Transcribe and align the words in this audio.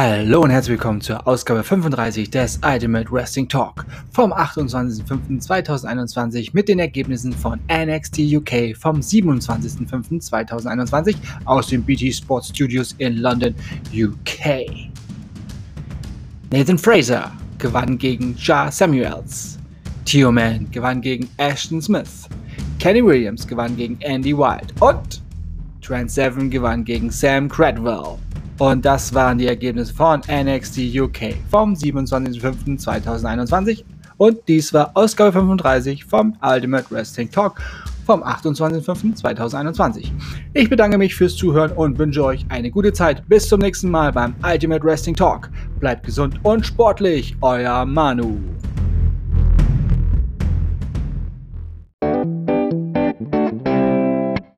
Hallo 0.00 0.42
und 0.42 0.50
herzlich 0.50 0.78
willkommen 0.78 1.00
zur 1.00 1.26
Ausgabe 1.26 1.64
35 1.64 2.30
des 2.30 2.60
Ultimate 2.64 3.10
Wrestling 3.10 3.48
Talk 3.48 3.84
vom 4.12 4.32
28.05.2021 4.32 6.50
mit 6.52 6.68
den 6.68 6.78
Ergebnissen 6.78 7.32
von 7.32 7.58
NXT 7.68 8.20
UK 8.32 8.76
vom 8.76 9.00
27.05.2021 9.00 11.16
aus 11.46 11.66
den 11.66 11.82
BT 11.82 12.14
Sports 12.14 12.50
Studios 12.50 12.94
in 12.98 13.16
London, 13.16 13.56
UK. 13.92 14.70
Nathan 16.52 16.78
Fraser 16.78 17.32
gewann 17.58 17.98
gegen 17.98 18.36
Ja 18.38 18.70
Samuels. 18.70 19.58
Tio 20.04 20.30
Man 20.30 20.70
gewann 20.70 21.00
gegen 21.00 21.28
Ashton 21.38 21.82
Smith. 21.82 22.28
Kenny 22.78 23.04
Williams 23.04 23.44
gewann 23.44 23.76
gegen 23.76 24.00
Andy 24.02 24.38
Wild 24.38 24.80
und 24.80 25.20
Trent 25.82 26.12
Seven 26.12 26.50
gewann 26.50 26.84
gegen 26.84 27.10
Sam 27.10 27.48
Cradwell. 27.48 28.16
Und 28.58 28.84
das 28.84 29.14
waren 29.14 29.38
die 29.38 29.46
Ergebnisse 29.46 29.94
von 29.94 30.20
NXT 30.20 30.78
UK 30.96 31.36
vom 31.48 31.74
27.05.2021. 31.74 33.84
Und 34.16 34.38
dies 34.48 34.74
war 34.74 34.90
Ausgabe 34.94 35.30
35 35.32 36.04
vom 36.04 36.36
Ultimate 36.42 36.90
Wrestling 36.90 37.30
Talk 37.30 37.60
vom 38.04 38.24
28.05.2021. 38.24 40.10
Ich 40.54 40.68
bedanke 40.68 40.98
mich 40.98 41.14
fürs 41.14 41.36
Zuhören 41.36 41.70
und 41.72 41.96
wünsche 41.98 42.24
euch 42.24 42.44
eine 42.48 42.68
gute 42.70 42.92
Zeit. 42.92 43.22
Bis 43.28 43.48
zum 43.48 43.60
nächsten 43.60 43.90
Mal 43.90 44.12
beim 44.12 44.34
Ultimate 44.42 44.82
Wrestling 44.82 45.14
Talk. 45.14 45.50
Bleibt 45.78 46.06
gesund 46.06 46.40
und 46.42 46.66
sportlich, 46.66 47.36
euer 47.42 47.84
Manu. 47.84 48.38